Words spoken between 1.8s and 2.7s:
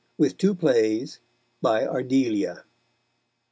Ardelia.